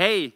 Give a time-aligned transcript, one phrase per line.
[0.00, 0.32] Hey,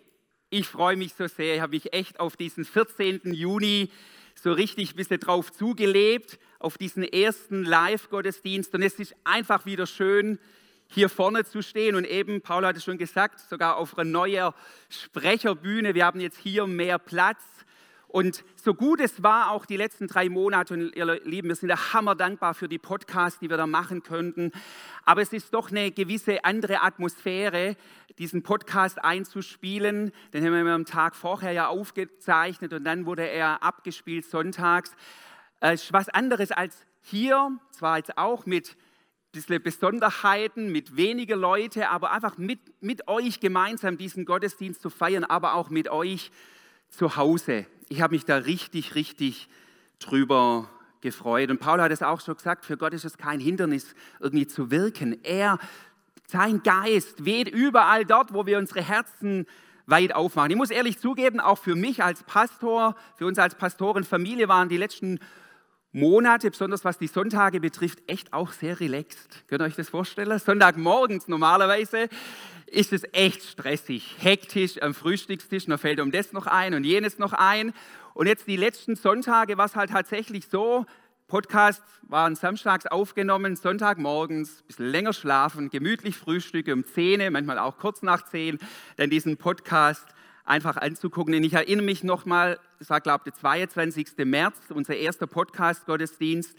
[0.51, 1.55] ich freue mich so sehr.
[1.55, 3.21] Ich habe mich echt auf diesen 14.
[3.33, 3.93] Juni
[4.35, 8.75] so richtig ein bisschen drauf zugelebt, auf diesen ersten Live-Gottesdienst.
[8.75, 10.41] Und es ist einfach wieder schön,
[10.89, 14.51] hier vorne zu stehen und eben, Paul hat es schon gesagt, sogar auf einer neuen
[14.89, 15.95] Sprecherbühne.
[15.95, 17.45] Wir haben jetzt hier mehr Platz.
[18.13, 21.71] Und so gut es war, auch die letzten drei Monate, und ihr Lieben, wir sind
[21.71, 24.53] da hammer dankbar für die Podcasts, die wir da machen könnten.
[25.07, 27.75] Aber es ist doch eine gewisse andere Atmosphäre,
[28.19, 30.13] diesen Podcast einzuspielen.
[30.35, 34.95] Den haben wir am Tag vorher ja aufgezeichnet und dann wurde er abgespielt sonntags.
[35.61, 38.77] Es ist was anderes als hier, zwar jetzt auch mit
[39.33, 45.25] bisschen Besonderheiten, mit weniger Leute, aber einfach mit, mit euch gemeinsam diesen Gottesdienst zu feiern,
[45.25, 46.31] aber auch mit euch
[46.91, 47.67] zu Hause.
[47.93, 49.51] Ich habe mich da richtig, richtig
[49.99, 50.67] drüber
[51.03, 51.51] gefreut.
[51.51, 54.71] Und Paul hat es auch schon gesagt, für Gott ist es kein Hindernis, irgendwie zu
[54.71, 55.23] wirken.
[55.23, 55.59] Er,
[56.27, 59.45] sein Geist weht überall dort, wo wir unsere Herzen
[59.85, 60.51] weit aufmachen.
[60.53, 64.79] Ich muss ehrlich zugeben, auch für mich als Pastor, für uns als Pastorenfamilie waren die
[64.79, 65.19] letzten
[65.93, 69.45] Monate, besonders was die Sonntage betrifft, echt auch sehr relaxed.
[69.47, 70.39] Könnt ihr euch das vorstellen?
[70.39, 72.09] Sonntagmorgens normalerweise
[72.67, 77.19] ist es echt stressig, hektisch am Frühstückstisch, da fällt um das noch ein und jenes
[77.19, 77.75] noch ein.
[78.15, 80.87] Und jetzt die letzten Sonntage war es halt tatsächlich so,
[81.29, 87.77] Podcast waren samstags aufgenommen, Sonntagmorgens, ein bisschen länger schlafen, gemütlich frühstücken um 10, manchmal auch
[87.77, 88.59] kurz nach 10,
[88.97, 90.07] dann diesen Podcast
[90.45, 91.35] einfach anzugucken.
[91.35, 94.09] Und ich erinnere mich nochmal, das war, glaube ich, der 22.
[94.25, 96.55] März, unser erster Podcast-Gottesdienst.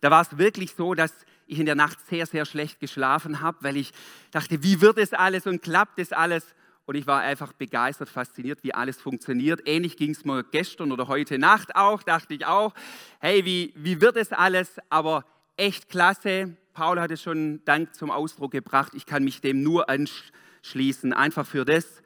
[0.00, 1.12] Da war es wirklich so, dass
[1.46, 3.92] ich in der Nacht sehr, sehr schlecht geschlafen habe, weil ich
[4.30, 6.54] dachte, wie wird es alles und klappt es alles?
[6.86, 9.60] Und ich war einfach begeistert, fasziniert, wie alles funktioniert.
[9.66, 12.72] Ähnlich ging es mir gestern oder heute Nacht auch, dachte ich auch,
[13.20, 14.78] hey, wie, wie wird es alles?
[14.88, 15.24] Aber
[15.58, 16.56] echt klasse.
[16.72, 18.92] Paul hat es schon Dank zum Ausdruck gebracht.
[18.94, 22.02] Ich kann mich dem nur anschließen, einfach für das,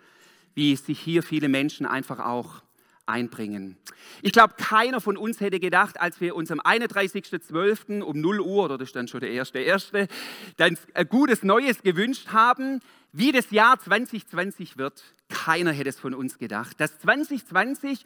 [0.55, 2.63] wie sich hier viele Menschen einfach auch
[3.07, 3.77] einbringen.
[4.23, 8.03] Ich glaube, keiner von uns hätte gedacht, als wir uns am 31.12.
[8.03, 10.09] um 0 Uhr, oder das ist dann schon der erste, erste,
[10.57, 12.81] dann ein gutes Neues gewünscht haben,
[13.13, 15.03] wie das Jahr 2020 wird.
[15.29, 18.05] Keiner hätte es von uns gedacht, dass 2020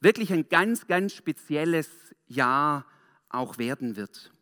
[0.00, 1.88] wirklich ein ganz, ganz spezielles
[2.26, 2.86] Jahr
[3.28, 4.32] auch werden wird.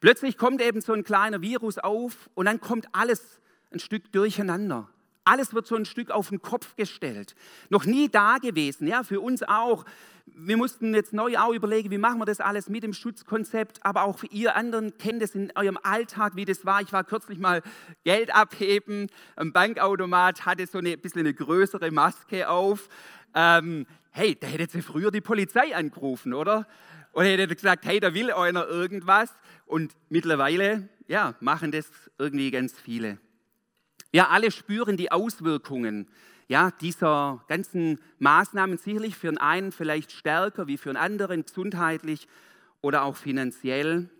[0.00, 4.88] Plötzlich kommt eben so ein kleiner Virus auf und dann kommt alles ein Stück durcheinander.
[5.30, 7.36] Alles wird so ein Stück auf den Kopf gestellt.
[7.68, 9.84] Noch nie da gewesen, ja, für uns auch.
[10.26, 14.02] Wir mussten jetzt neu auch überlegen, wie machen wir das alles mit dem Schutzkonzept, aber
[14.02, 16.80] auch für ihr anderen kennt es in eurem Alltag, wie das war.
[16.82, 17.62] Ich war kürzlich mal
[18.02, 22.88] Geld abheben, am Bankautomat hatte so eine bisschen eine größere Maske auf.
[23.32, 26.66] Ähm, hey, da hätte sie früher die Polizei angerufen, oder?
[27.12, 29.30] Oder hätte gesagt, hey, da will einer irgendwas.
[29.64, 31.88] Und mittlerweile, ja, machen das
[32.18, 33.18] irgendwie ganz viele.
[34.10, 36.08] Wir alle spüren die Auswirkungen
[36.50, 42.26] ja, dieser ganzen Maßnahmen sicherlich für den einen vielleicht stärker wie für den anderen, gesundheitlich
[42.82, 44.10] oder auch finanziell.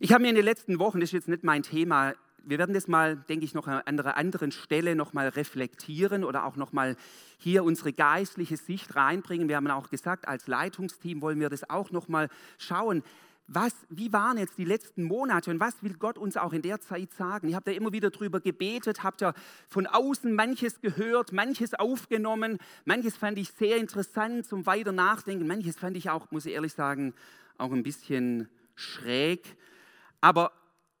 [0.00, 2.74] Ich habe mir in den letzten Wochen, das ist jetzt nicht mein Thema, wir werden
[2.74, 6.72] das mal, denke ich, noch an einer anderen Stelle noch mal reflektieren oder auch noch
[6.72, 6.96] mal
[7.38, 9.48] hier unsere geistliche Sicht reinbringen.
[9.48, 12.28] Wir haben auch gesagt, als Leitungsteam wollen wir das auch noch mal
[12.58, 13.04] schauen
[13.48, 16.80] was, wie waren jetzt die letzten Monate und was will Gott uns auch in der
[16.80, 17.48] Zeit sagen?
[17.48, 19.34] Ich habe da immer wieder drüber gebetet, habe da
[19.68, 25.76] von außen manches gehört, manches aufgenommen, manches fand ich sehr interessant zum weiter Nachdenken, manches
[25.76, 27.14] fand ich auch, muss ich ehrlich sagen,
[27.56, 29.56] auch ein bisschen schräg.
[30.20, 30.50] Aber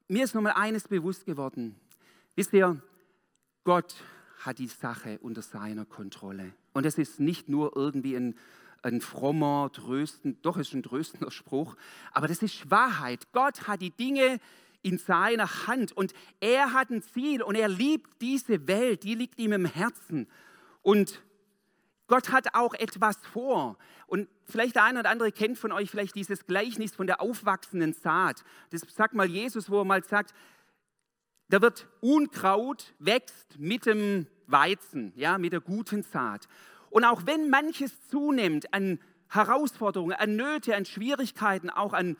[0.08, 1.74] mir ist nochmal eines bewusst geworden.
[2.36, 2.80] Wisst ihr,
[3.64, 3.96] Gott
[4.38, 6.52] hat die Sache unter seiner Kontrolle.
[6.72, 8.36] Und es ist nicht nur irgendwie ein
[8.82, 11.76] ein frommer, tröstend, doch ist ein tröstender Spruch,
[12.12, 13.32] aber das ist Wahrheit.
[13.32, 14.38] Gott hat die Dinge
[14.82, 19.38] in seiner Hand und er hat ein Ziel und er liebt diese Welt, die liegt
[19.38, 20.28] ihm im Herzen.
[20.82, 21.22] Und
[22.06, 23.78] Gott hat auch etwas vor.
[24.06, 27.92] Und vielleicht der eine oder andere kennt von euch vielleicht dieses Gleichnis von der aufwachsenden
[27.92, 28.44] Saat.
[28.70, 30.32] Das sagt mal Jesus, wo er mal sagt,
[31.48, 36.48] da wird Unkraut wächst mit dem Weizen, ja, mit der guten Saat.
[36.96, 38.98] Und auch wenn manches zunimmt an
[39.28, 42.16] Herausforderungen, an Nöte, an Schwierigkeiten, auch an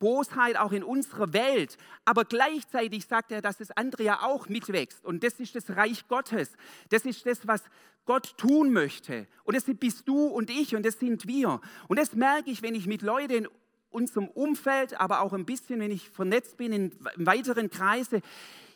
[0.00, 5.02] Bosheit, auch in unserer Welt, aber gleichzeitig sagt er, dass das andere ja auch mitwächst.
[5.02, 6.50] Und das ist das Reich Gottes.
[6.90, 7.62] Das ist das, was
[8.04, 9.26] Gott tun möchte.
[9.44, 11.62] Und das bist du und ich und das sind wir.
[11.88, 13.48] Und das merke ich, wenn ich mit Leuten in
[13.88, 18.20] unserem Umfeld, aber auch ein bisschen, wenn ich vernetzt bin in weiteren Kreise,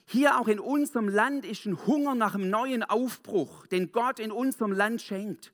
[0.07, 4.31] hier auch in unserem Land ist ein Hunger nach einem neuen Aufbruch, den Gott in
[4.31, 5.53] unserem Land schenkt.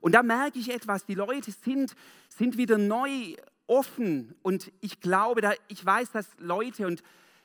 [0.00, 1.94] Und da merke ich etwas, die Leute sind,
[2.28, 3.34] sind wieder neu
[3.66, 7.02] offen und ich glaube, da, ich weiß, dass Leute, und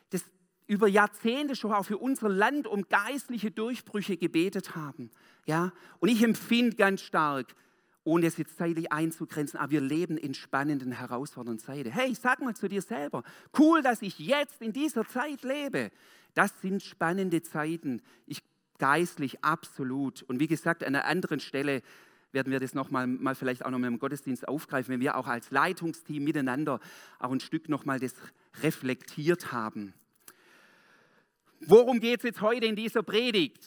[0.09, 0.23] das
[0.67, 5.11] über Jahrzehnte schon auch für unser Land um geistliche Durchbrüche gebetet haben.
[5.45, 5.71] Ja?
[5.99, 7.55] Und ich empfinde ganz stark,
[8.03, 11.91] ohne es jetzt zeitlich einzugrenzen, aber wir leben in spannenden, herausfordernden Zeiten.
[11.91, 13.23] Hey, sag mal zu dir selber,
[13.57, 15.91] cool, dass ich jetzt in dieser Zeit lebe.
[16.35, 18.01] Das sind spannende Zeiten.
[18.27, 18.43] Ich
[18.77, 20.21] geistlich absolut.
[20.23, 21.81] Und wie gesagt, an einer anderen Stelle
[22.31, 25.27] werden wir das nochmal mal vielleicht auch noch mit dem Gottesdienst aufgreifen, wenn wir auch
[25.27, 26.79] als Leitungsteam miteinander
[27.19, 28.13] auch ein Stück nochmal das
[28.61, 29.93] reflektiert haben.
[31.61, 33.65] Worum geht es jetzt heute in dieser Predigt?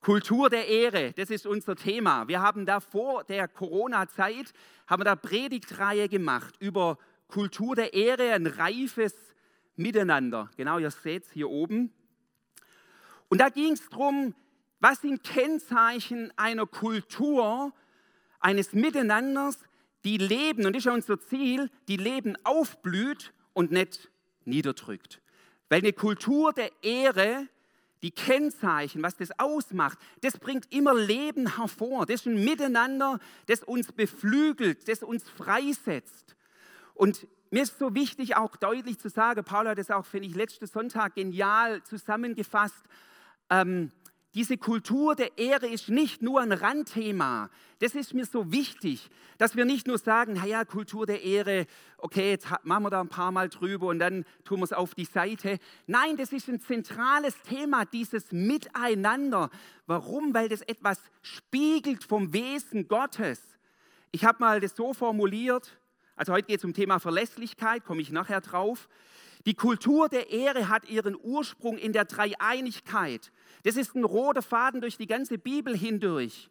[0.00, 2.28] Kultur der Ehre, das ist unser Thema.
[2.28, 4.52] Wir haben da vor der Corona-Zeit,
[4.86, 6.98] haben da Predigtreihe gemacht über
[7.28, 9.33] Kultur der Ehre, ein reifes
[9.76, 10.50] Miteinander.
[10.56, 11.92] Genau, ihr seht es hier oben.
[13.28, 14.34] Und da ging es darum,
[14.80, 17.72] was sind Kennzeichen einer Kultur,
[18.38, 19.58] eines Miteinanders,
[20.04, 24.10] die leben, und das ist ja unser Ziel, die Leben aufblüht und nicht
[24.44, 25.22] niederdrückt.
[25.70, 27.48] Weil eine Kultur der Ehre,
[28.02, 32.04] die Kennzeichen, was das ausmacht, das bringt immer Leben hervor.
[32.04, 36.36] Das ist ein Miteinander, das uns beflügelt, das uns freisetzt.
[36.92, 40.34] Und mir ist so wichtig, auch deutlich zu sagen, Paul hat es auch, finde ich,
[40.34, 42.82] letzten Sonntag genial zusammengefasst.
[43.48, 43.92] Ähm,
[44.34, 47.50] diese Kultur der Ehre ist nicht nur ein Randthema.
[47.78, 49.08] Das ist mir so wichtig,
[49.38, 51.68] dass wir nicht nur sagen, naja, Kultur der Ehre,
[51.98, 54.96] okay, jetzt machen wir da ein paar Mal drüber und dann tun wir es auf
[54.96, 55.60] die Seite.
[55.86, 59.48] Nein, das ist ein zentrales Thema, dieses Miteinander.
[59.86, 60.34] Warum?
[60.34, 63.40] Weil das etwas spiegelt vom Wesen Gottes.
[64.10, 65.78] Ich habe mal das so formuliert,
[66.16, 68.88] also heute geht es um Thema Verlässlichkeit, komme ich nachher drauf.
[69.46, 73.30] Die Kultur der Ehre hat ihren Ursprung in der Dreieinigkeit.
[73.64, 76.50] Das ist ein roter Faden durch die ganze Bibel hindurch.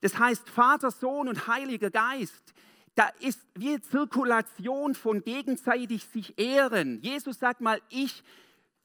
[0.00, 2.54] Das heißt Vater, Sohn und Heiliger Geist.
[2.94, 7.00] Da ist wie Zirkulation von gegenseitig sich ehren.
[7.02, 8.24] Jesus sagt mal, ich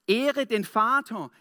[0.06, 1.32] ehre den Vater.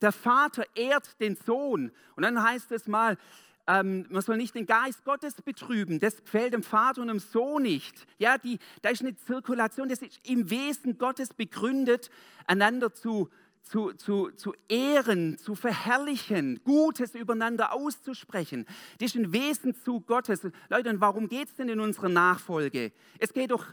[0.00, 1.92] Der Vater ehrt den Sohn.
[2.16, 3.18] Und dann heißt es mal,
[3.66, 5.98] ähm, man soll nicht den Geist Gottes betrüben.
[5.98, 8.06] Das gefällt dem Vater und dem Sohn nicht.
[8.18, 12.10] Ja, die, da ist eine Zirkulation, das ist im Wesen Gottes begründet,
[12.46, 13.28] einander zu,
[13.62, 18.66] zu, zu, zu ehren, zu verherrlichen, Gutes übereinander auszusprechen.
[18.98, 20.46] Das ist ein Wesenzug Gottes.
[20.68, 22.92] Leute, und warum geht es denn in unserer Nachfolge?
[23.18, 23.66] Es geht doch,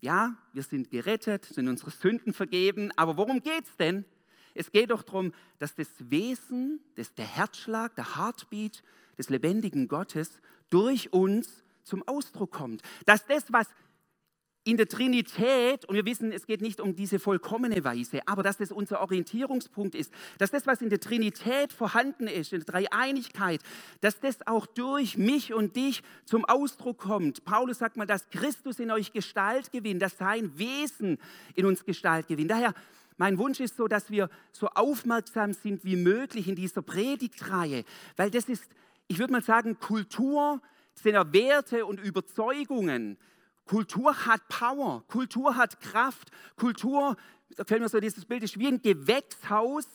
[0.00, 4.06] ja, wir sind gerettet, sind unsere Sünden vergeben, aber worum geht es denn?
[4.54, 8.82] Es geht doch darum, dass das Wesen, das der Herzschlag, der Heartbeat
[9.18, 10.40] des lebendigen Gottes
[10.70, 12.82] durch uns zum Ausdruck kommt.
[13.06, 13.68] Dass das, was
[14.66, 18.56] in der Trinität, und wir wissen, es geht nicht um diese vollkommene Weise, aber dass
[18.56, 23.60] das unser Orientierungspunkt ist, dass das, was in der Trinität vorhanden ist, in der Dreieinigkeit,
[24.00, 27.44] dass das auch durch mich und dich zum Ausdruck kommt.
[27.44, 31.18] Paulus sagt mal, dass Christus in euch Gestalt gewinnt, dass sein Wesen
[31.54, 32.50] in uns Gestalt gewinnt.
[32.50, 32.72] Daher,
[33.18, 37.84] mein Wunsch ist so, dass wir so aufmerksam sind wie möglich in dieser Predigtreihe,
[38.16, 38.64] weil das ist
[39.08, 40.60] ich würde mal sagen, Kultur
[40.94, 43.18] sind ja Werte und Überzeugungen.
[43.66, 47.16] Kultur hat Power, Kultur hat Kraft, Kultur,
[47.56, 49.86] da fällt mir so dieses Bild, ist wie ein Gewächshaus.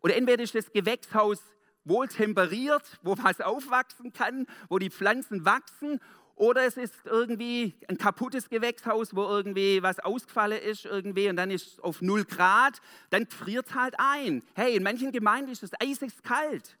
[0.00, 1.40] Oder entweder ist das Gewächshaus
[1.84, 6.00] wohl temperiert, wo was aufwachsen kann, wo die Pflanzen wachsen,
[6.34, 11.50] oder es ist irgendwie ein kaputtes Gewächshaus, wo irgendwie was ausgefallen ist irgendwie und dann
[11.50, 14.42] ist es auf 0 Grad, dann friert es halt ein.
[14.54, 16.78] Hey, in manchen Gemeinden ist es eisig kalt.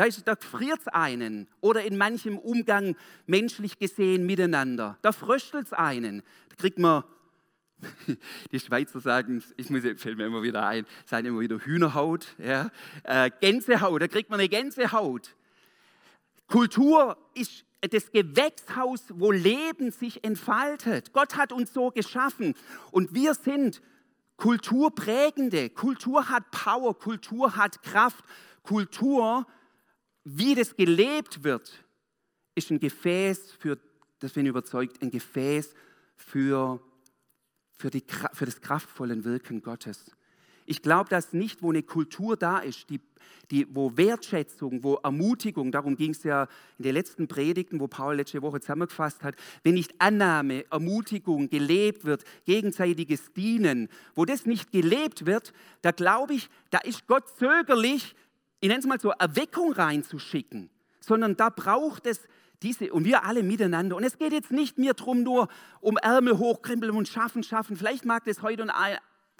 [0.00, 1.46] Da, da friert es einen.
[1.60, 2.96] Oder in manchem Umgang
[3.26, 4.96] menschlich gesehen miteinander.
[5.02, 6.22] Da fröstelt es einen.
[6.48, 7.04] Da kriegt man,
[8.50, 12.70] die Schweizer sagen, ich muss, fällt mir immer wieder ein, sagen immer wieder Hühnerhaut, ja,
[13.02, 15.36] äh, Gänsehaut, da kriegt man eine Gänsehaut.
[16.46, 21.12] Kultur ist das Gewächshaus, wo Leben sich entfaltet.
[21.12, 22.54] Gott hat uns so geschaffen
[22.90, 23.82] und wir sind
[24.38, 25.68] Kulturprägende.
[25.68, 28.24] Kultur hat Power, Kultur hat Kraft,
[28.62, 29.46] Kultur
[30.24, 31.84] wie das gelebt wird,
[32.54, 33.78] ist ein Gefäß für,
[34.18, 35.74] das bin ich überzeugt, ein Gefäß
[36.16, 36.80] für,
[37.78, 40.10] für, die, für das kraftvolle Wirken Gottes.
[40.66, 43.00] Ich glaube, dass nicht, wo eine Kultur da ist, die,
[43.50, 46.46] die, wo Wertschätzung, wo Ermutigung, darum ging es ja
[46.78, 49.34] in den letzten Predigten, wo Paul letzte Woche zusammengefasst hat,
[49.64, 56.34] wenn nicht Annahme, Ermutigung gelebt wird, gegenseitiges Dienen, wo das nicht gelebt wird, da glaube
[56.34, 58.14] ich, da ist Gott zögerlich,
[58.60, 62.20] ich nenne es mal so, Erweckung reinzuschicken, sondern da braucht es
[62.62, 63.96] diese, und wir alle miteinander.
[63.96, 65.48] Und es geht jetzt nicht mehr darum, nur
[65.80, 67.76] um Ärmel hochkrempeln und schaffen, schaffen.
[67.76, 68.70] Vielleicht mag das heute und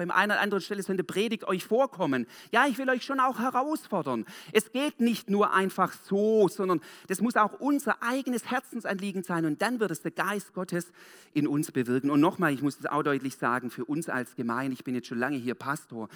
[0.01, 2.27] beim einen oder anderen Stelle so in der Predigt euch vorkommen.
[2.53, 4.25] Ja, ich will euch schon auch herausfordern.
[4.51, 9.61] Es geht nicht nur einfach so, sondern das muss auch unser eigenes Herzensanliegen sein und
[9.61, 10.91] dann wird es der Geist Gottes
[11.35, 12.11] in uns bewirken.
[12.11, 15.09] Und nochmal, ich muss das auch deutlich sagen, für uns als Gemeinde, ich bin jetzt
[15.09, 16.09] schon lange hier Pastor,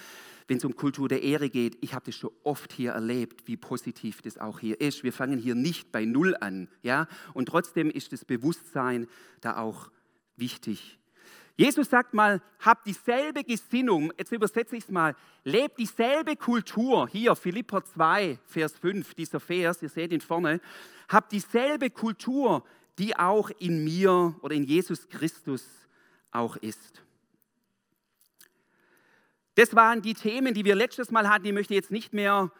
[0.49, 3.59] wenn es um Kultur der Ehre geht, ich habe das schon oft hier erlebt, wie
[3.59, 5.05] positiv das auch hier ist.
[5.05, 9.09] Wir fangen hier nicht bei Null an, ja, und trotzdem ist das Bewusstsein
[9.43, 9.91] da auch
[10.37, 10.99] wichtig.
[11.57, 17.37] Jesus sagt mal, habt dieselbe Gesinnung, jetzt übersetze ich es mal, lebt dieselbe Kultur, hier
[17.37, 20.61] Philipper 2, Vers 5, dieser Vers, ihr seht ihn vorne,
[21.09, 22.65] habt dieselbe Kultur,
[22.99, 25.65] die auch in mir oder in Jesus Christus
[26.33, 27.03] auch ist.
[29.55, 32.51] Das waren die Themen, die wir letztes Mal hatten, die möchte ich jetzt nicht mehr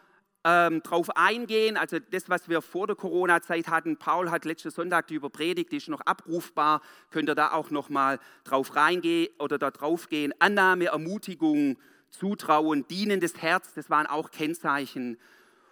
[0.45, 1.75] ähm, drauf eingehen.
[1.75, 5.77] Also das, was wir vor der Corona-Zeit hatten, Paul hat letzten Sonntag die überpredigt, die
[5.77, 10.33] ist noch abrufbar, könnt ihr da auch noch mal drauf reingehen oder da drauf gehen.
[10.37, 11.77] Annahme, Ermutigung,
[12.11, 15.17] Zutrauen, dienendes Herz, das waren auch Kennzeichen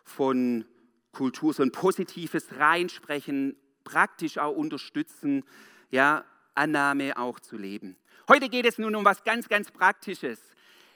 [0.04, 0.66] von
[1.12, 5.44] Kultur, so ein positives Reinsprechen, praktisch auch unterstützen,
[5.92, 6.26] ja,
[6.56, 7.96] Annahme auch zu leben.
[8.28, 10.40] Heute geht es nun um was ganz, ganz Praktisches.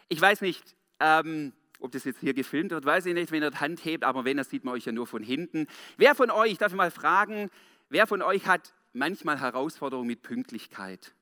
[0.07, 3.51] Ich weiß nicht, ähm, ob das jetzt hier gefilmt wird, weiß ich nicht, wenn er
[3.51, 5.67] die Hand hebt, aber wenn, das sieht man euch ja nur von hinten.
[5.97, 7.49] Wer von euch, darf ich mal fragen,
[7.89, 11.13] wer von euch hat manchmal Herausforderungen mit Pünktlichkeit?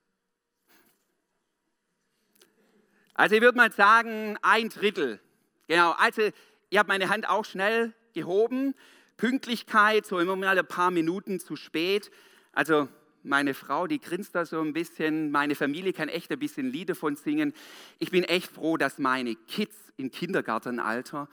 [3.14, 5.20] Also ich würde mal sagen, ein Drittel.
[5.68, 6.22] Genau, also
[6.68, 8.74] ich habe meine Hand auch schnell gehoben.
[9.16, 12.10] Pünktlichkeit, so immer mal ein paar Minuten zu spät.
[12.52, 12.88] Also
[13.26, 15.30] meine Frau, die grinst da so ein bisschen.
[15.30, 17.52] Meine Familie kann echt ein bisschen Lieder von singen.
[17.98, 21.28] Ich bin echt froh, dass meine Kids im Kindergartenalter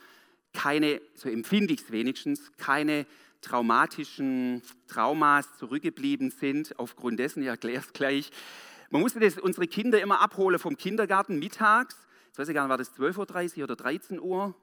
[0.53, 3.05] keine, so empfinde ich es wenigstens, keine
[3.41, 6.77] traumatischen Traumas zurückgeblieben sind.
[6.79, 8.31] Aufgrund dessen, ich erkläre es gleich.
[8.89, 11.95] Man musste das, unsere Kinder immer abholen vom Kindergarten mittags.
[12.31, 14.55] Ich weiß gar nicht, war das 12.30 Uhr oder 13 Uhr?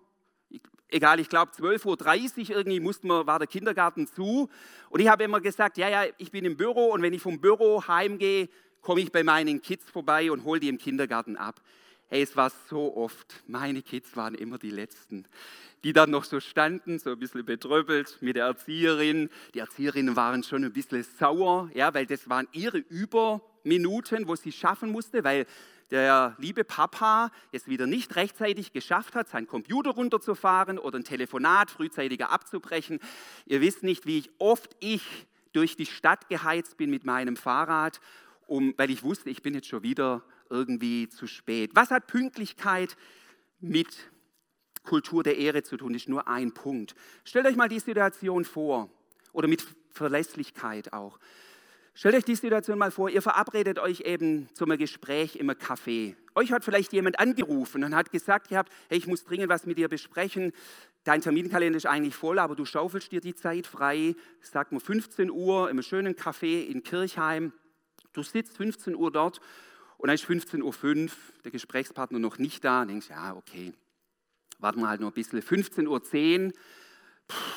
[0.90, 4.48] Egal, ich glaube 12.30 Uhr irgendwie mussten wir, war der Kindergarten zu.
[4.88, 7.40] Und ich habe immer gesagt, ja, ja, ich bin im Büro und wenn ich vom
[7.40, 8.48] Büro heimgehe,
[8.80, 11.60] komme ich bei meinen Kids vorbei und hole die im Kindergarten ab.
[12.08, 15.26] Hey, es war so oft, meine Kids waren immer die Letzten,
[15.84, 19.30] die dann noch so standen, so ein bisschen betröppelt mit der Erzieherin.
[19.54, 24.50] Die Erzieherinnen waren schon ein bisschen sauer, ja, weil das waren ihre Überminuten, wo sie
[24.50, 25.46] schaffen musste, weil
[25.90, 31.70] der liebe Papa es wieder nicht rechtzeitig geschafft hat, seinen Computer runterzufahren oder ein Telefonat
[31.70, 33.00] frühzeitiger abzubrechen.
[33.46, 38.00] Ihr wisst nicht, wie oft ich durch die Stadt geheizt bin mit meinem Fahrrad,
[38.46, 41.72] um, weil ich wusste, ich bin jetzt schon wieder irgendwie zu spät.
[41.74, 42.96] Was hat Pünktlichkeit
[43.60, 44.10] mit
[44.82, 45.92] Kultur der Ehre zu tun?
[45.92, 46.94] Das ist nur ein Punkt.
[47.24, 48.90] Stellt euch mal die Situation vor
[49.32, 51.18] oder mit Verlässlichkeit auch.
[52.00, 56.16] Stellt euch die Situation mal vor, ihr verabredet euch eben zum Gespräch im Café.
[56.34, 59.76] Euch hat vielleicht jemand angerufen und hat gesagt gehabt, hey, ich muss dringend was mit
[59.76, 60.52] dir besprechen.
[61.04, 64.14] Dein Terminkalender ist eigentlich voll, aber du schaufelst dir die Zeit frei.
[64.40, 67.52] Sag mal 15 Uhr im schönen Café in Kirchheim.
[68.14, 69.42] Du sitzt 15 Uhr dort
[69.98, 70.62] und dann ist 15.05
[71.04, 71.10] Uhr,
[71.44, 72.80] der Gesprächspartner noch nicht da.
[72.80, 73.74] Und denkst, ja, okay,
[74.58, 75.42] warten wir halt noch ein bisschen.
[75.42, 76.52] 15.10 Uhr,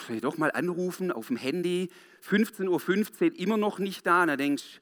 [0.09, 1.89] ich doch mal anrufen auf dem Handy,
[2.27, 4.21] 15.15 Uhr immer noch nicht da.
[4.21, 4.81] Und dann denkst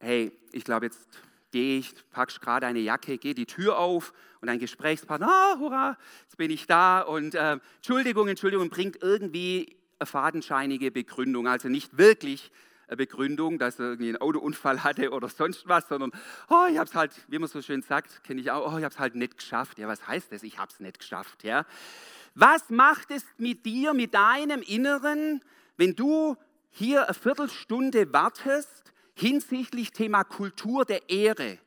[0.00, 1.08] hey, ich glaube, jetzt
[1.52, 5.98] gehe ich, packst gerade eine Jacke, geh die Tür auf und ein Gesprächspartner, ah, hurra,
[6.22, 11.96] jetzt bin ich da und äh, Entschuldigung, Entschuldigung, bringt irgendwie eine fadenscheinige Begründung, also nicht
[11.96, 12.50] wirklich
[12.88, 16.12] eine Begründung, dass er irgendwie einen Autounfall hatte oder sonst was, sondern,
[16.48, 18.84] oh, ich habe es halt, wie man so schön sagt, kenne ich auch, oh, ich
[18.84, 19.78] habe es halt nicht geschafft.
[19.78, 20.44] Ja, was heißt das?
[20.44, 21.42] Ich habe es nicht geschafft.
[21.42, 21.66] Ja,
[22.36, 25.40] was macht es mit dir, mit deinem Inneren,
[25.78, 26.36] wenn du
[26.68, 31.58] hier eine Viertelstunde wartest hinsichtlich Thema Kultur der Ehre?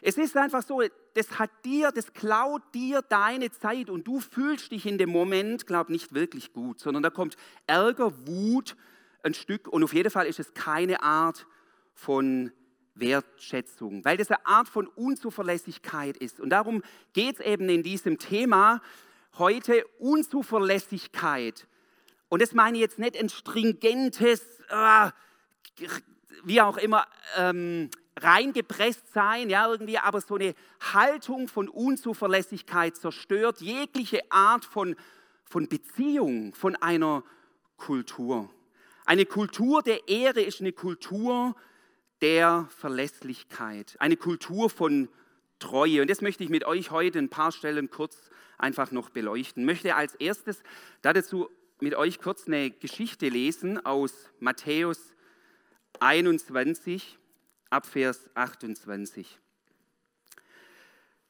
[0.00, 0.82] Es ist einfach so,
[1.14, 5.66] das hat dir, das klaut dir deine Zeit und du fühlst dich in dem Moment,
[5.66, 8.74] glaub nicht wirklich gut, sondern da kommt Ärger, Wut
[9.22, 11.46] ein Stück und auf jeden Fall ist es keine Art
[11.92, 12.52] von
[12.94, 16.40] Wertschätzung, weil das eine Art von Unzuverlässigkeit ist.
[16.40, 16.82] Und darum
[17.12, 18.80] geht es eben in diesem Thema,
[19.38, 21.66] heute Unzuverlässigkeit.
[22.28, 25.10] Und das meine ich jetzt nicht ein stringentes, äh,
[26.44, 30.54] wie auch immer, ähm, reingepresst sein, ja, irgendwie, aber so eine
[30.94, 34.96] Haltung von Unzuverlässigkeit zerstört jegliche Art von,
[35.44, 37.22] von Beziehung, von einer
[37.76, 38.50] Kultur.
[39.04, 41.54] Eine Kultur der Ehre ist eine Kultur
[42.22, 45.08] der Verlässlichkeit, eine Kultur von
[45.58, 46.02] Treue.
[46.02, 49.62] Und das möchte ich mit euch heute ein paar Stellen kurz einfach noch beleuchten.
[49.62, 50.62] Ich möchte als erstes
[51.02, 51.48] dazu
[51.80, 55.14] mit euch kurz eine Geschichte lesen aus Matthäus
[56.00, 57.18] 21
[57.70, 59.38] ab Vers 28.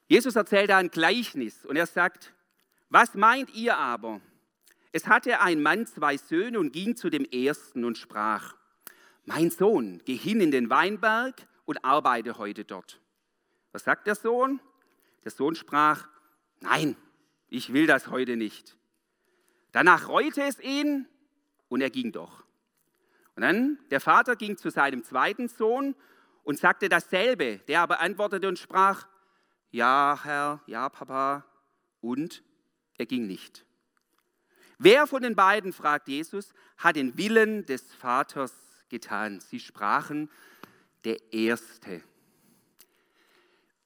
[0.07, 2.33] Jesus erzählt da ein Gleichnis und er sagt,
[2.89, 4.21] was meint ihr aber?
[4.93, 8.55] Es hatte ein Mann zwei Söhne und ging zu dem ersten und sprach,
[9.25, 13.01] mein Sohn, geh hin in den Weinberg und arbeite heute dort.
[13.73, 14.61] Was sagt der Sohn?
[15.25, 16.07] Der Sohn sprach,
[16.61, 16.95] nein,
[17.49, 18.77] ich will das heute nicht.
[19.71, 21.07] Danach reute es ihn
[21.69, 22.43] und er ging doch.
[23.35, 25.95] Und dann der Vater ging zu seinem zweiten Sohn
[26.43, 27.59] und sagte dasselbe.
[27.67, 29.07] Der aber antwortete und sprach,
[29.69, 31.45] ja, Herr, ja, Papa,
[32.01, 32.43] und
[32.97, 33.65] er ging nicht.
[34.79, 38.53] Wer von den beiden, fragt Jesus, hat den Willen des Vaters
[38.89, 39.39] getan?
[39.39, 40.29] Sie sprachen,
[41.03, 42.01] der Erste.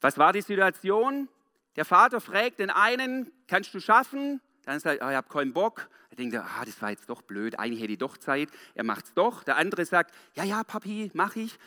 [0.01, 1.29] Was war die Situation?
[1.75, 4.41] Der Vater fragt den einen, kannst du schaffen?
[4.65, 5.89] Dann sagt er, oh, ich habe keinen Bock.
[6.09, 8.49] Er denkt, ah, das war jetzt doch blöd, eigentlich hätte ich doch Zeit.
[8.75, 9.43] Er macht es doch.
[9.43, 11.57] Der andere sagt, ja, ja, Papi, mache ich.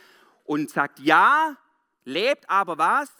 [0.45, 1.57] Und sagt ja,
[2.05, 3.11] lebt aber was?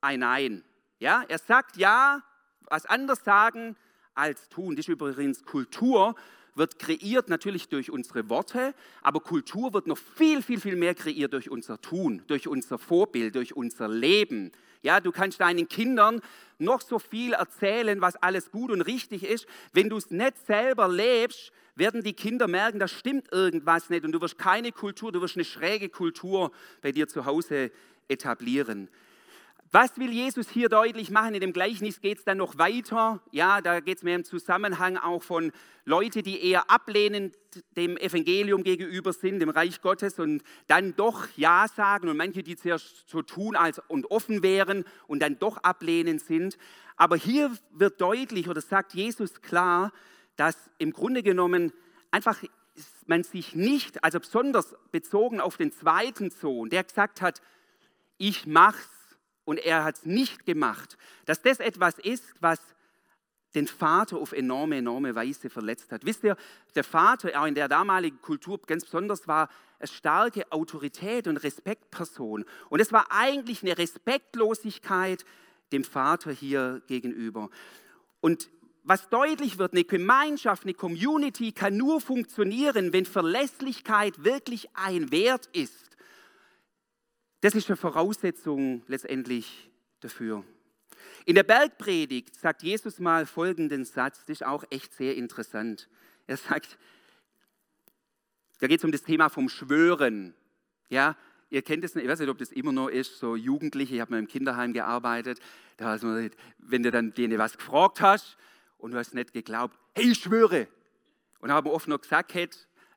[0.00, 0.64] Ein Nein.
[1.00, 2.22] Ja, er sagt ja,
[2.62, 3.76] was anders sagen
[4.14, 4.76] als tun.
[4.76, 6.14] Das ist übrigens Kultur,
[6.54, 11.32] wird kreiert natürlich durch unsere Worte, aber Kultur wird noch viel, viel, viel mehr kreiert
[11.32, 14.52] durch unser Tun, durch unser Vorbild, durch unser Leben.
[14.82, 16.20] Ja, du kannst deinen Kindern
[16.58, 19.46] noch so viel erzählen, was alles gut und richtig ist.
[19.72, 24.12] Wenn du es nicht selber lebst, werden die Kinder merken, da stimmt irgendwas nicht und
[24.12, 26.50] du wirst keine Kultur, du wirst eine schräge Kultur
[26.82, 27.70] bei dir zu Hause
[28.08, 28.88] etablieren.
[29.70, 31.34] Was will Jesus hier deutlich machen?
[31.34, 33.20] In dem Gleichnis geht es dann noch weiter.
[33.32, 35.52] Ja, da geht es mehr im Zusammenhang auch von
[35.84, 37.36] Leuten, die eher ablehnend
[37.76, 42.56] dem Evangelium gegenüber sind, dem Reich Gottes und dann doch Ja sagen und manche, die
[42.56, 46.56] zuerst so tun als und offen wären und dann doch ablehnend sind.
[46.96, 49.92] Aber hier wird deutlich oder sagt Jesus klar,
[50.36, 51.74] dass im Grunde genommen
[52.10, 52.42] einfach
[53.06, 57.42] man sich nicht, also besonders bezogen auf den zweiten Sohn, der gesagt hat,
[58.16, 58.97] ich mach's
[59.48, 62.60] und er hat es nicht gemacht, dass das etwas ist, was
[63.54, 66.04] den Vater auf enorme, enorme Weise verletzt hat.
[66.04, 66.36] Wisst ihr,
[66.74, 72.44] der Vater auch in der damaligen Kultur ganz besonders war eine starke Autorität und Respektperson.
[72.68, 75.24] Und es war eigentlich eine Respektlosigkeit
[75.72, 77.48] dem Vater hier gegenüber.
[78.20, 78.50] Und
[78.84, 85.48] was deutlich wird, eine Gemeinschaft, eine Community kann nur funktionieren, wenn Verlässlichkeit wirklich ein Wert
[85.54, 85.87] ist.
[87.40, 89.70] Das ist eine Voraussetzung letztendlich
[90.00, 90.44] dafür.
[91.24, 95.88] In der Bergpredigt sagt Jesus mal folgenden Satz, das ist auch echt sehr interessant.
[96.26, 96.78] Er sagt,
[98.58, 100.34] da geht es um das Thema vom Schwören.
[100.88, 101.16] Ja,
[101.50, 104.12] ihr kennt es, ich weiß nicht, ob das immer noch ist, so Jugendliche, ich habe
[104.12, 105.38] mal im Kinderheim gearbeitet,
[105.76, 106.08] da also,
[106.58, 108.36] wenn du dann denen was gefragt hast
[108.78, 110.66] und du hast nicht geglaubt, hey, ich schwöre.
[111.38, 112.34] Und haben oft noch gesagt,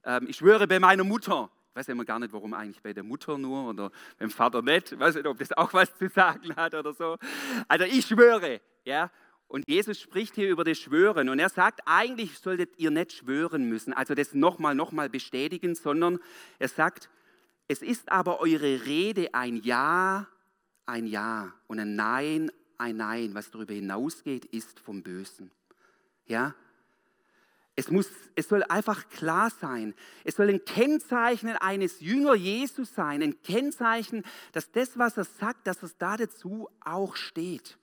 [0.04, 1.52] ähm, ich schwöre bei meiner Mutter.
[1.72, 4.92] Ich weiß immer gar nicht, warum eigentlich bei der Mutter nur oder beim Vater nicht.
[4.92, 7.18] Ich weiß nicht, ob das auch was zu sagen hat oder so.
[7.70, 9.10] Also ich schwöre, ja.
[9.48, 13.70] Und Jesus spricht hier über das Schwören und er sagt, eigentlich solltet ihr nicht schwören
[13.70, 16.20] müssen, also das nochmal, nochmal bestätigen, sondern
[16.60, 17.10] er sagt,
[17.70, 20.28] es ist aber eure Rede ein Ja,
[20.86, 23.34] ein Ja und ein Nein, ein Nein.
[23.34, 25.52] Was darüber hinausgeht, ist vom Bösen.
[26.26, 26.54] Ja,
[27.76, 29.94] es, muss, es soll einfach klar sein.
[30.24, 33.24] Es soll ein Kennzeichen eines Jünger Jesus sein.
[33.24, 37.78] Ein Kennzeichen, dass das, was er sagt, dass es da dazu auch steht.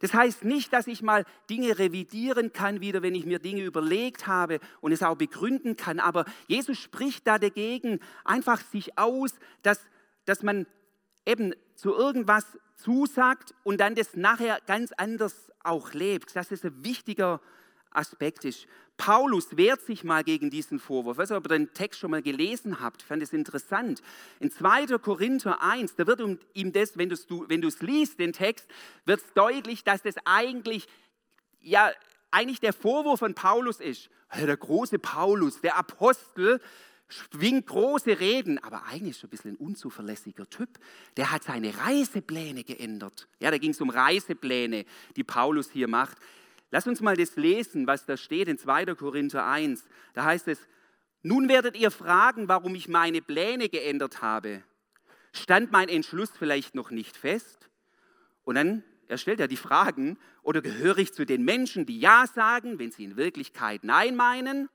[0.00, 4.26] Das heißt nicht, dass ich mal Dinge revidieren kann, wieder wenn ich mir Dinge überlegt
[4.26, 6.00] habe und es auch begründen kann.
[6.00, 9.80] Aber Jesus spricht da dagegen einfach sich aus, dass,
[10.24, 10.66] dass man
[11.26, 12.46] eben zu irgendwas
[12.76, 16.34] zusagt und dann das nachher ganz anders auch lebt.
[16.34, 17.40] Das ist ein wichtiger
[17.94, 18.66] Aspekt ist.
[18.96, 21.16] Paulus wehrt sich mal gegen diesen Vorwurf.
[21.16, 24.02] Ich weiß nicht, ob ihr den Text schon mal gelesen habt, ich fand es interessant.
[24.38, 24.98] In 2.
[24.98, 26.20] Korinther 1, da wird
[26.54, 28.68] ihm das, wenn du es liest, den Text,
[29.04, 30.86] wird es deutlich, dass das eigentlich,
[31.60, 31.90] ja,
[32.30, 34.08] eigentlich der Vorwurf von Paulus ist.
[34.36, 36.60] Der große Paulus, der Apostel,
[37.08, 40.78] schwingt große Reden, aber eigentlich ist ein bisschen ein unzuverlässiger Typ.
[41.18, 43.28] Der hat seine Reisepläne geändert.
[43.40, 46.16] Ja, da ging es um Reisepläne, die Paulus hier macht.
[46.72, 48.86] Lass uns mal das lesen, was da steht in 2.
[48.94, 49.84] Korinther 1.
[50.14, 50.58] Da heißt es,
[51.22, 54.64] nun werdet ihr fragen, warum ich meine Pläne geändert habe.
[55.32, 57.68] Stand mein Entschluss vielleicht noch nicht fest?
[58.44, 62.26] Und dann, er stellt ja die Fragen, oder gehöre ich zu den Menschen, die Ja
[62.26, 64.70] sagen, wenn sie in Wirklichkeit Nein meinen?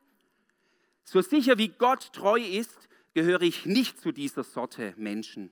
[1.04, 5.52] So sicher wie Gott treu ist, gehöre ich nicht zu dieser Sorte Menschen.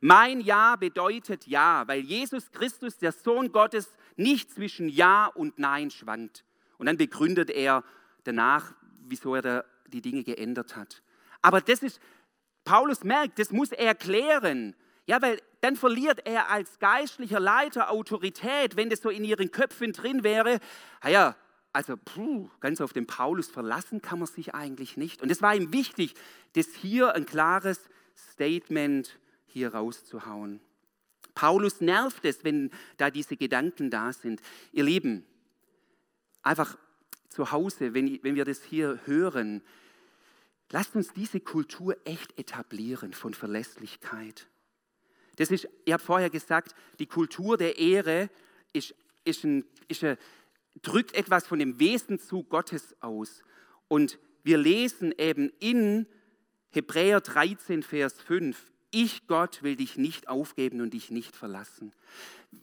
[0.00, 5.90] Mein Ja bedeutet Ja, weil Jesus Christus, der Sohn Gottes, nicht zwischen Ja und Nein
[5.90, 6.44] schwankt.
[6.78, 7.84] Und dann begründet er
[8.24, 8.74] danach,
[9.06, 11.02] wieso er die Dinge geändert hat.
[11.42, 12.00] Aber das ist,
[12.64, 14.74] Paulus merkt, das muss er klären.
[15.06, 19.92] Ja, weil dann verliert er als geistlicher Leiter Autorität, wenn das so in ihren Köpfen
[19.92, 20.60] drin wäre.
[21.02, 21.36] Naja,
[21.72, 25.22] also puh, ganz auf den Paulus verlassen kann man sich eigentlich nicht.
[25.22, 26.14] Und es war ihm wichtig,
[26.54, 30.60] das hier ein klares Statement hier rauszuhauen.
[31.34, 34.40] Paulus nervt es, wenn da diese Gedanken da sind.
[34.72, 35.24] Ihr Lieben,
[36.42, 36.76] einfach
[37.28, 39.62] zu Hause, wenn, wenn wir das hier hören,
[40.70, 44.46] lasst uns diese Kultur echt etablieren von Verlässlichkeit.
[45.36, 48.28] Das ist, ich habe vorher gesagt, die Kultur der Ehre
[48.72, 50.18] ist, ist, ein, ist ein,
[50.82, 53.42] drückt etwas von dem Wesenszug Gottes aus.
[53.88, 56.06] Und wir lesen eben in
[56.70, 61.92] Hebräer 13, Vers 5, ich Gott will dich nicht aufgeben und dich nicht verlassen.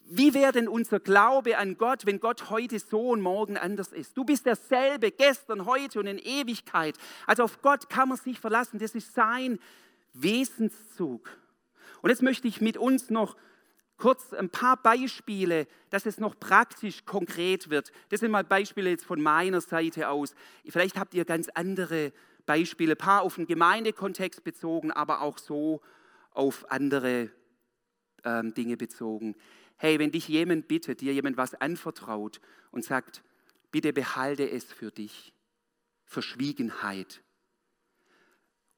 [0.05, 4.15] Wie wäre denn unser Glaube an Gott, wenn Gott heute so und morgen anders ist?
[4.15, 6.95] Du bist derselbe, gestern, heute und in Ewigkeit.
[7.25, 8.79] Also auf Gott kann man sich verlassen.
[8.79, 9.59] Das ist sein
[10.13, 11.29] Wesenszug.
[12.01, 13.35] Und jetzt möchte ich mit uns noch
[13.97, 17.91] kurz ein paar Beispiele, dass es noch praktisch konkret wird.
[18.09, 20.33] Das sind mal Beispiele jetzt von meiner Seite aus.
[20.67, 22.13] Vielleicht habt ihr ganz andere
[22.45, 25.81] Beispiele, ein paar auf den Gemeindekontext bezogen, aber auch so
[26.39, 27.29] auf andere
[28.23, 29.35] ähm, Dinge bezogen.
[29.77, 32.39] Hey, wenn dich jemand bittet, dir jemand was anvertraut
[32.71, 33.23] und sagt,
[33.71, 35.33] bitte behalte es für dich,
[36.05, 37.21] Verschwiegenheit,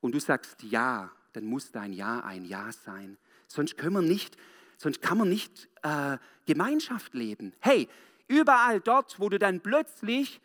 [0.01, 3.17] und du sagst ja, dann muss dein Ja ein Ja sein.
[3.47, 4.35] Sonst können wir nicht,
[4.77, 7.53] sonst kann man nicht äh, Gemeinschaft leben.
[7.59, 7.87] Hey,
[8.27, 10.41] überall dort, wo du dann plötzlich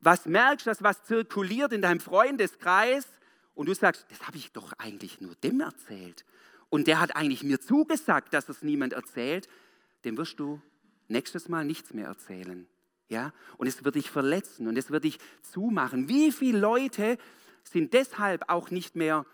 [0.00, 3.08] was merkst, dass was zirkuliert in deinem Freundeskreis,
[3.54, 6.24] und du sagst, das habe ich doch eigentlich nur dem erzählt.
[6.68, 9.48] Und der hat eigentlich mir zugesagt, dass es niemand erzählt,
[10.04, 10.60] dem wirst du
[11.08, 12.66] nächstes Mal nichts mehr erzählen.
[13.08, 13.32] Ja?
[13.56, 16.08] Und es wird dich verletzen und es wird dich zumachen.
[16.08, 17.18] Wie viele Leute
[17.62, 19.24] sind deshalb auch nicht mehr,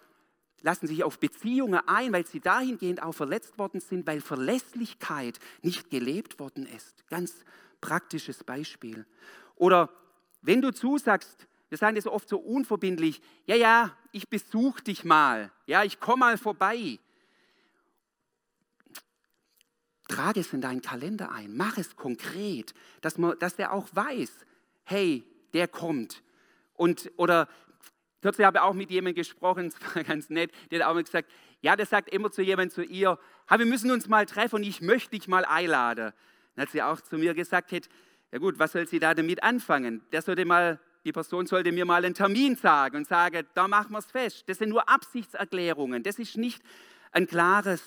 [0.60, 5.90] lassen sich auf Beziehungen ein, weil sie dahingehend auch verletzt worden sind, weil Verlässlichkeit nicht
[5.90, 7.06] gelebt worden ist.
[7.08, 7.44] Ganz
[7.80, 9.06] praktisches Beispiel.
[9.56, 9.90] Oder
[10.42, 15.52] wenn du zusagst, wir sagen das oft so unverbindlich, ja, ja, ich besuche dich mal,
[15.66, 16.98] ja, ich komme mal vorbei.
[20.08, 24.44] Trage es in deinen Kalender ein, mach es konkret, dass, man, dass der auch weiß,
[24.82, 26.24] hey, der kommt.
[26.74, 27.48] Und, oder
[28.20, 31.04] kürzlich habe ich auch mit jemandem gesprochen, das war ganz nett, der hat auch mal
[31.04, 31.30] gesagt,
[31.60, 33.16] ja, der sagt immer zu jemandem zu ihr,
[33.48, 36.12] wir müssen uns mal treffen und ich möchte dich mal einladen.
[36.56, 40.02] Dann hat sie auch zu mir gesagt, ja gut, was soll sie da damit anfangen?
[40.10, 43.92] Der sollte mal die Person sollte mir mal einen Termin sagen und sagen, da machen
[43.92, 44.44] wir es fest.
[44.46, 46.02] Das sind nur Absichtserklärungen.
[46.02, 46.62] Das ist nicht
[47.12, 47.82] ein klares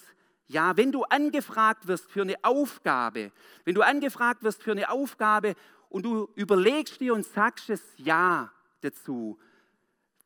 [0.48, 0.76] Ja.
[0.78, 3.32] Wenn du angefragt wirst für eine Aufgabe,
[3.66, 5.56] wenn du angefragt wirst für eine Aufgabe
[5.90, 9.40] und du überlegst dir und sagst es Ja dazu,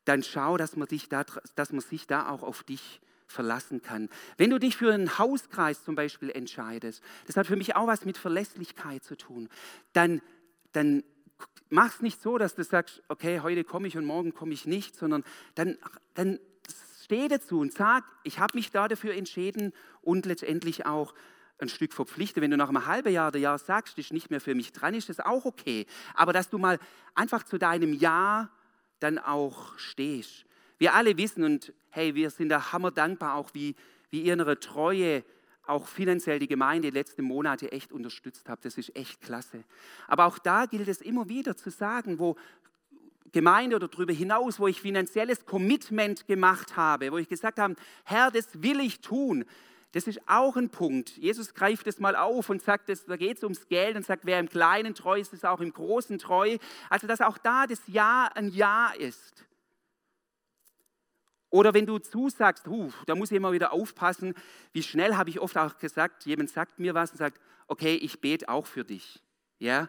[0.04, 1.24] dann schau, dass man, dich da,
[1.54, 4.08] dass man sich da auch auf dich verlassen kann.
[4.38, 8.06] Wenn du dich für einen Hauskreis zum Beispiel entscheidest, das hat für mich auch was
[8.06, 9.50] mit Verlässlichkeit zu tun,
[9.92, 10.22] dann,
[10.72, 11.04] dann
[11.70, 14.66] mach es nicht so, dass du sagst, okay, heute komme ich und morgen komme ich
[14.66, 15.24] nicht, sondern
[15.54, 15.76] dann,
[16.14, 16.38] dann
[17.04, 19.72] steh dazu und sag, ich habe mich da dafür entschieden
[20.02, 21.14] und letztendlich auch
[21.58, 22.42] ein Stück verpflichtet.
[22.42, 24.94] Wenn du nach einem halben Jahr oder Jahr sagst, ist nicht mehr für mich dran,
[24.94, 25.86] ist das auch okay.
[26.14, 26.78] Aber dass du mal
[27.14, 28.50] einfach zu deinem Ja
[29.00, 30.44] dann auch stehst.
[30.78, 33.74] Wir alle wissen und hey, wir sind da hammer dankbar auch, wie,
[34.10, 35.24] wie ihr ihre Treue
[35.68, 38.64] auch finanziell die Gemeinde die letzten Monate echt unterstützt habt.
[38.64, 39.64] Das ist echt klasse.
[40.06, 42.36] Aber auch da gilt es immer wieder zu sagen, wo
[43.32, 48.30] Gemeinde oder darüber hinaus, wo ich finanzielles Commitment gemacht habe, wo ich gesagt habe, Herr,
[48.30, 49.44] das will ich tun.
[49.92, 51.16] Das ist auch ein Punkt.
[51.16, 54.38] Jesus greift es mal auf und sagt, da geht es ums Geld und sagt, wer
[54.38, 56.58] im Kleinen treu ist, ist auch im Großen treu.
[56.90, 59.47] Also, dass auch da das Ja ein Ja ist.
[61.50, 64.34] Oder wenn du zusagst, uh, da muss ich immer wieder aufpassen,
[64.72, 68.20] wie schnell habe ich oft auch gesagt, jemand sagt mir was und sagt, okay, ich
[68.20, 69.22] bete auch für dich.
[69.58, 69.88] Ja,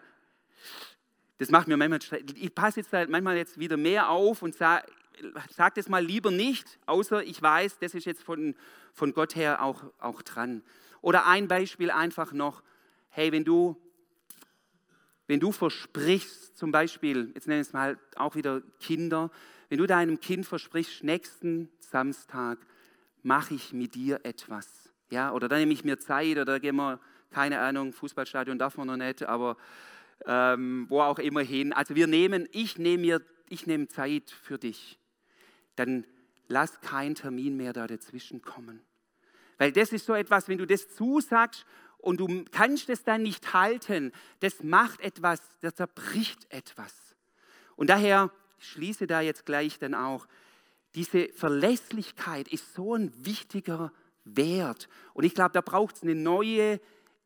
[1.37, 4.85] das macht mir manchmal, ich passe jetzt manchmal jetzt wieder mehr auf und sage,
[5.49, 8.55] sag das mal lieber nicht, außer ich weiß, das ist jetzt von,
[8.93, 10.63] von Gott her auch, auch dran.
[11.01, 12.61] Oder ein Beispiel einfach noch,
[13.09, 13.77] hey, wenn du,
[15.29, 19.29] wenn du versprichst, zum Beispiel, jetzt nenne ich es mal auch wieder Kinder,
[19.69, 22.57] wenn du deinem Kind versprichst, nächsten Samstag
[23.21, 24.89] mache ich mit dir etwas.
[25.11, 28.87] Ja, oder dann nehme ich mir Zeit oder gehen wir, keine Ahnung, Fußballstadion darf man
[28.87, 29.55] noch nicht, aber
[30.25, 31.73] ähm, wo auch immer hin.
[31.73, 34.97] Also wir nehmen, ich nehme mir, ich nehme Zeit für dich.
[35.75, 36.05] Dann
[36.47, 38.81] lass keinen Termin mehr da dazwischen kommen.
[39.59, 41.67] Weil das ist so etwas, wenn du das zusagst
[41.99, 46.93] und du kannst es dann nicht halten, das macht etwas, das zerbricht etwas.
[47.75, 50.27] Und daher schließe da jetzt gleich dann auch,
[50.95, 53.91] diese Verlässlichkeit ist so ein wichtiger
[54.23, 54.89] Wert.
[55.13, 56.79] Und ich glaube, da braucht es eine neue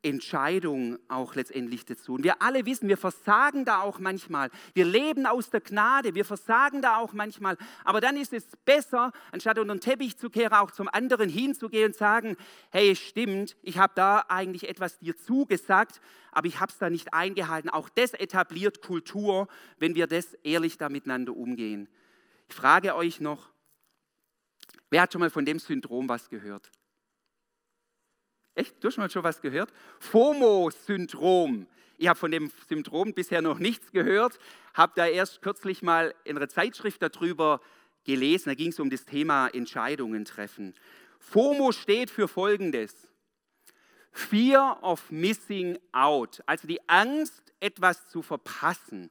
[0.04, 2.14] Entscheidung auch letztendlich dazu.
[2.14, 4.50] Und wir alle wissen, wir versagen da auch manchmal.
[4.74, 7.58] Wir leben aus der Gnade, wir versagen da auch manchmal.
[7.84, 11.88] Aber dann ist es besser, anstatt unter den Teppich zu kehren, auch zum anderen hinzugehen
[11.88, 12.36] und sagen,
[12.72, 17.14] hey, stimmt, ich habe da eigentlich etwas dir zugesagt, aber ich habe es da nicht
[17.14, 17.70] eingehalten.
[17.70, 19.48] Auch das etabliert Kultur,
[19.80, 21.88] wenn wir das ehrlich da miteinander umgehen.
[22.50, 23.50] Ich frage euch noch,
[24.90, 26.72] wer hat schon mal von dem Syndrom was gehört?
[28.84, 29.72] Du hast mal schon was gehört?
[30.02, 31.68] FOMO-Syndrom.
[31.98, 34.38] Ich habe von dem Syndrom bisher noch nichts gehört,
[34.74, 37.62] habe da erst kürzlich mal in einer Zeitschrift darüber
[38.04, 38.50] gelesen.
[38.50, 40.74] Da ging es um das Thema Entscheidungen treffen.
[41.20, 43.08] FOMO steht für Folgendes.
[44.12, 49.10] Fear of Missing Out, also die Angst, etwas zu verpassen.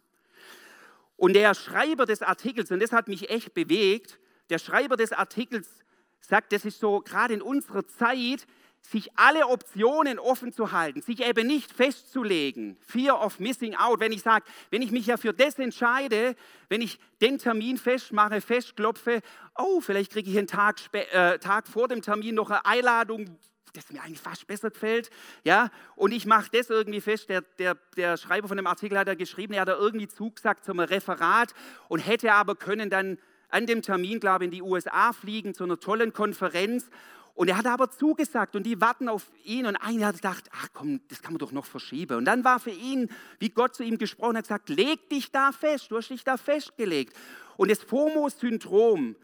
[1.17, 5.83] Und der Schreiber des Artikels, und das hat mich echt bewegt, der Schreiber des Artikels
[6.21, 8.47] sagt, das ist so gerade in unserer Zeit,
[8.83, 12.77] sich alle Optionen offen zu halten, sich eben nicht festzulegen.
[12.81, 14.01] Fear of missing out.
[14.01, 16.35] Wenn ich sage, wenn ich mich ja für das entscheide,
[16.68, 19.21] wenn ich den Termin festmache, festklopfe,
[19.57, 23.38] oh, vielleicht kriege ich einen Tag, äh, Tag vor dem Termin noch eine Einladung,
[23.73, 25.11] das mir eigentlich fast besser gefällt,
[25.45, 29.09] ja, und ich mache das irgendwie fest, der, der, der Schreiber von dem Artikel hat
[29.09, 31.55] da geschrieben, er hat da irgendwie zugesagt zum Referat
[31.88, 33.16] und hätte aber können dann
[33.49, 36.90] an dem Termin, glaube ich, in die USA fliegen zu einer tollen Konferenz
[37.35, 39.66] und er hat aber zugesagt und die warten auf ihn.
[39.66, 42.18] Und einer hat gedacht, ach komm, das kann man doch noch verschieben.
[42.18, 45.53] Und dann war für ihn, wie Gott zu ihm gesprochen hat, gesagt, leg dich da
[45.53, 47.16] fest, du hast dich da festgelegt.
[47.57, 49.16] Und das FOMO-Syndrom,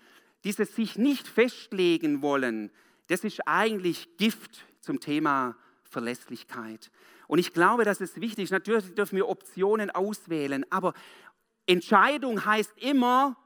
[0.44, 2.71] dieses sich nicht festlegen wollen,
[3.09, 6.90] das ist eigentlich Gift zum Thema Verlässlichkeit.
[7.27, 8.51] Und ich glaube, dass es wichtig ist.
[8.51, 10.94] Natürlich dürfen wir Optionen auswählen, aber
[11.66, 13.37] Entscheidung heißt immer,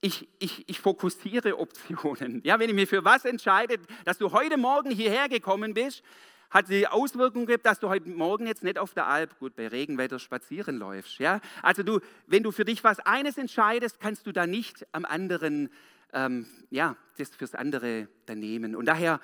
[0.00, 2.40] ich, ich, ich fokussiere Optionen.
[2.44, 6.02] Ja, wenn ich mich für was entscheide, dass du heute Morgen hierher gekommen bist,
[6.50, 9.68] hat die Auswirkung gehabt, dass du heute Morgen jetzt nicht auf der Alp, gut, bei
[9.68, 11.18] Regenwetter spazieren läufst.
[11.18, 11.40] Ja?
[11.62, 15.70] Also du, wenn du für dich was eines entscheidest, kannst du da nicht am anderen,
[16.12, 18.76] ähm, ja, das fürs andere dann nehmen.
[18.76, 19.20] Und daher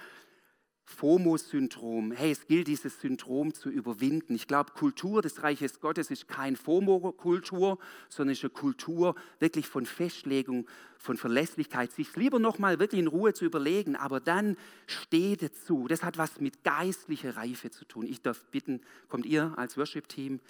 [0.85, 2.12] FOMO-Syndrom.
[2.12, 4.35] Hey, es gilt, dieses Syndrom zu überwinden.
[4.35, 9.87] Ich glaube, Kultur des Reiches Gottes ist kein FOMO-Kultur, sondern ist eine Kultur wirklich von
[9.87, 10.66] Festlegung,
[10.99, 15.87] von Verlässlichkeit, sich lieber nochmal wirklich in Ruhe zu überlegen, aber dann steht dazu.
[15.88, 18.07] Das hat was mit geistlicher Reife zu tun.
[18.07, 20.40] Ich darf bitten, kommt ihr als Worship-Team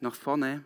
[0.00, 0.64] nach vorne.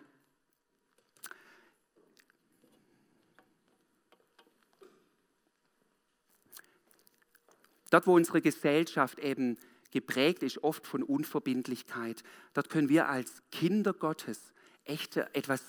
[7.90, 9.59] Dort, wo unsere Gesellschaft eben
[9.90, 12.22] geprägt ist, oft von Unverbindlichkeit,
[12.55, 14.53] dort können wir als Kinder Gottes
[14.85, 15.62] echt etwas,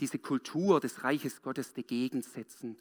[0.00, 2.76] diese Kultur des Reiches Gottes dagegen setzen.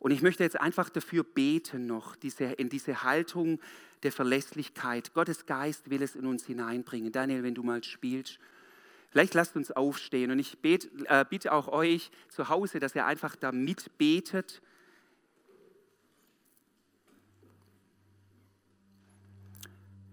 [0.00, 3.60] Und ich möchte jetzt einfach dafür beten noch, diese, in diese Haltung
[4.02, 5.12] der Verlässlichkeit.
[5.12, 7.12] Gottes Geist will es in uns hineinbringen.
[7.12, 8.38] Daniel, wenn du mal spielst,
[9.10, 10.30] vielleicht lasst uns aufstehen.
[10.30, 14.62] Und ich bete, äh, bitte auch euch zu Hause, dass ihr einfach da mitbetet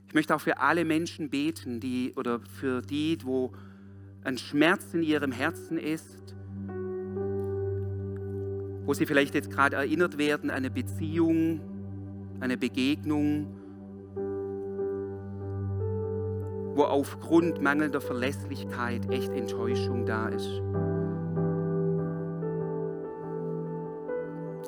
[0.08, 3.52] Ich möchte auch für alle Menschen beten, die oder für die, wo
[4.24, 6.36] ein Schmerz in ihrem Herzen ist,
[8.86, 11.60] wo sie vielleicht jetzt gerade erinnert werden an eine Beziehung,
[12.40, 13.48] eine Begegnung,
[16.74, 20.62] wo aufgrund mangelnder Verlässlichkeit echt Enttäuschung da ist.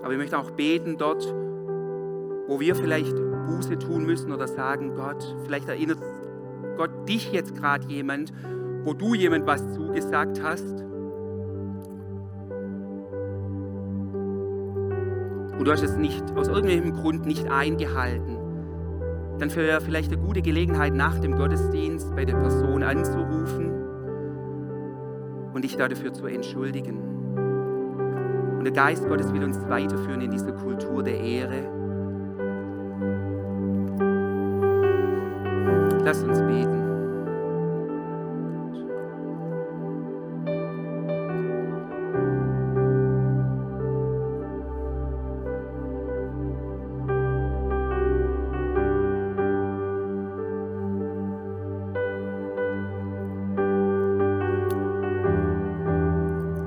[0.04, 1.24] Aber ich möchte auch beten dort,
[2.48, 5.98] wo wir vielleicht Buße tun müssen oder sagen, Gott, vielleicht erinnert
[6.78, 8.32] Gott dich jetzt gerade jemand,
[8.84, 10.86] wo du jemand was zugesagt hast.
[15.58, 18.38] Und du hast es nicht, aus irgendwelchem Grund nicht eingehalten.
[19.40, 23.72] Dann wäre vielleicht eine gute Gelegenheit, nach dem Gottesdienst bei der Person anzurufen
[25.54, 26.98] und dich dafür zu entschuldigen.
[28.58, 31.79] Und der Geist Gottes will uns weiterführen in diese Kultur der Ehre
[36.10, 36.80] Lass uns beten.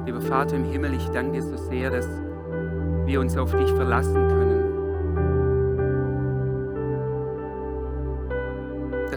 [0.06, 2.06] Lieber Vater im Himmel, ich danke dir so sehr, dass
[3.06, 4.51] wir uns auf dich verlassen können.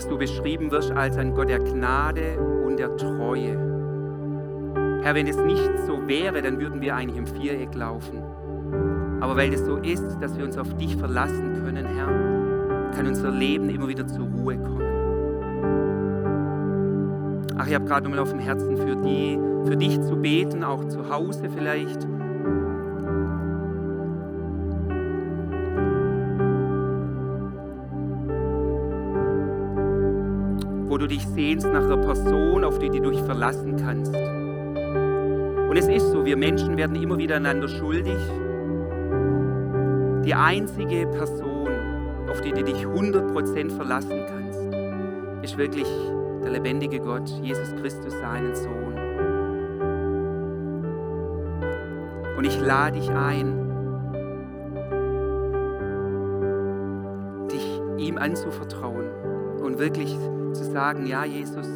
[0.06, 3.58] Dass du beschrieben wirst als ein Gott der Gnade und der Treue.
[5.02, 8.22] Herr, wenn es nicht so wäre, dann würden wir eigentlich im Viereck laufen.
[9.20, 13.32] Aber weil das so ist, dass wir uns auf dich verlassen können, Herr, kann unser
[13.32, 14.84] Leben immer wieder zur Ruhe kommen.
[17.58, 20.88] Ach, ich habe gerade nochmal auf dem Herzen für, die, für dich zu beten, auch
[20.88, 22.06] zu Hause vielleicht.
[30.96, 34.16] Wo du dich sehnst nach einer Person, auf die du dich verlassen kannst.
[34.16, 38.16] Und es ist so, wir Menschen werden immer wieder einander schuldig.
[40.24, 41.68] Die einzige Person,
[42.30, 44.62] auf die du dich 100% verlassen kannst,
[45.44, 45.90] ist wirklich
[46.42, 48.96] der lebendige Gott, Jesus Christus, seinen Sohn.
[52.38, 53.54] Und ich lade dich ein,
[57.52, 59.10] dich ihm anzuvertrauen
[59.62, 60.18] und wirklich
[60.56, 61.68] zu sagen, ja Jesus,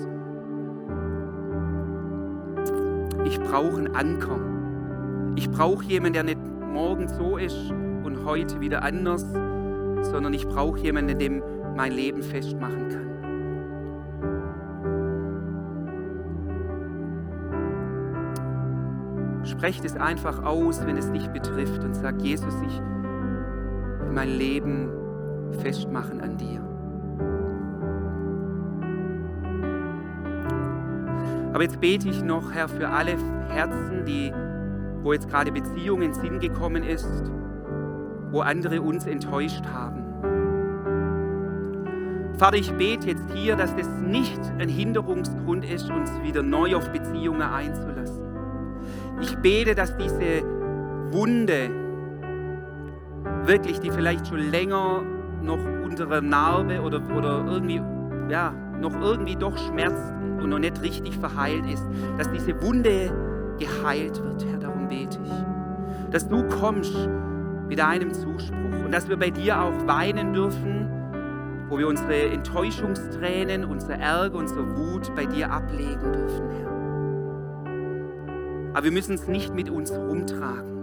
[3.25, 4.39] ich brauche einen Anker.
[5.35, 6.39] Ich brauche jemanden, der nicht
[6.73, 7.71] morgen so ist
[8.03, 9.21] und heute wieder anders,
[10.01, 11.43] sondern ich brauche jemanden, dem
[11.75, 13.09] mein Leben festmachen kann.
[19.45, 22.89] Sprecht es einfach aus, wenn es dich betrifft und sagt, Jesus, ich will
[24.13, 24.89] mein Leben
[25.61, 26.68] festmachen an dir.
[31.59, 33.17] Aber jetzt bete ich noch, Herr, für alle
[33.49, 34.31] Herzen, die,
[35.03, 37.29] wo jetzt gerade Beziehungen in Sinn gekommen ist,
[38.31, 40.05] wo andere uns enttäuscht haben.
[42.37, 46.89] Vater, ich bete jetzt hier, dass das nicht ein Hinderungsgrund ist, uns wieder neu auf
[46.93, 48.23] Beziehungen einzulassen.
[49.19, 50.45] Ich bete, dass diese
[51.11, 51.71] Wunde,
[53.43, 55.01] wirklich, die vielleicht schon länger
[55.43, 57.81] noch unter einer Narbe oder, oder irgendwie,
[58.29, 61.83] ja, noch irgendwie doch schmerzt und noch nicht richtig verheilt ist,
[62.17, 63.11] dass diese Wunde
[63.59, 66.11] geheilt wird, Herr, darum bete ich.
[66.11, 66.95] Dass du kommst
[67.67, 70.87] mit einem Zuspruch und dass wir bei dir auch weinen dürfen,
[71.69, 76.69] wo wir unsere Enttäuschungstränen, unser Ärger, unsere Wut bei dir ablegen dürfen, Herr.
[78.73, 80.79] Aber wir müssen es nicht mit uns rumtragen.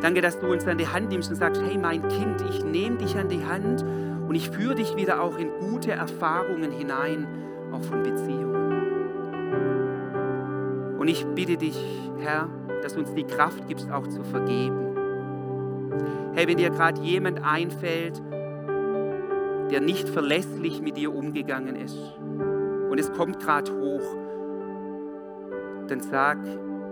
[0.00, 2.96] Danke, dass du uns an die Hand nimmst und sagst, hey mein Kind, ich nehme
[2.96, 3.82] dich an die Hand
[4.28, 7.26] und ich führe dich wieder auch in gute Erfahrungen hinein,
[7.74, 8.64] auch von Beziehungen.
[10.98, 11.78] Und ich bitte dich,
[12.18, 12.48] Herr,
[12.82, 14.96] dass du uns die Kraft gibst, auch zu vergeben.
[16.34, 18.22] Hey, wenn dir gerade jemand einfällt,
[19.70, 21.98] der nicht verlässlich mit dir umgegangen ist
[22.90, 24.16] und es kommt gerade hoch,
[25.88, 26.38] dann sag,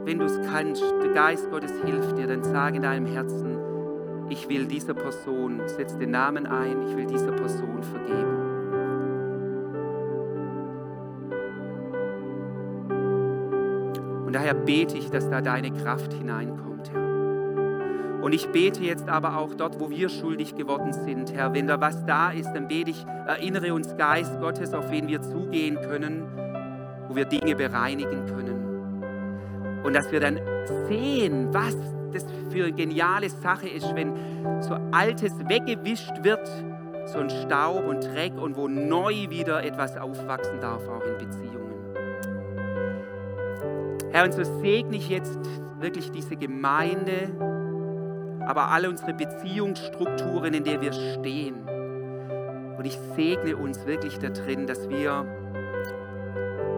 [0.05, 3.59] wenn du es kannst, der Geist Gottes hilft dir, dann sag in deinem Herzen,
[4.29, 8.42] ich will dieser Person, setz den Namen ein, ich will dieser Person vergeben.
[14.33, 18.23] Und daher bete ich, dass da deine Kraft hineinkommt, Herr.
[18.23, 21.83] Und ich bete jetzt aber auch dort, wo wir schuldig geworden sind, Herr, wenn da
[21.83, 26.23] was da ist, dann bete ich, erinnere uns, Geist Gottes, auf wen wir zugehen können,
[27.09, 29.83] wo wir Dinge bereinigen können.
[29.85, 30.41] Und dass wir dann
[30.89, 31.77] sehen, was
[32.15, 34.15] das für eine geniale Sache ist, wenn
[34.63, 36.49] so Altes weggewischt wird,
[37.05, 41.72] so ein Staub und Dreck und wo neu wieder etwas aufwachsen darf, auch in Beziehungen.
[44.13, 45.39] Herr, und so segne ich jetzt
[45.81, 47.31] wirklich diese Gemeinde,
[48.47, 51.57] aber alle unsere Beziehungsstrukturen, in der wir stehen.
[52.77, 55.25] Und ich segne uns wirklich da drin, dass wir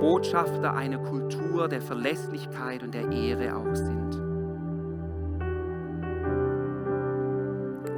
[0.00, 4.14] Botschafter einer Kultur der Verlässlichkeit und der Ehre auch sind.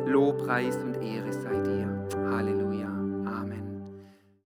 [0.06, 1.85] Lobpreis und Ehre sei dir.